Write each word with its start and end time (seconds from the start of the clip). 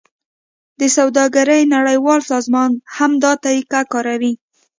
د 0.79 0.81
سوداګرۍ 0.97 1.61
نړیوال 1.75 2.19
سازمان 2.31 2.71
هم 2.97 3.11
دا 3.23 3.31
طریقه 3.45 3.81
کاروي 3.93 4.33